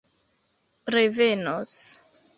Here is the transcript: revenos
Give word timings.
revenos 0.87 1.79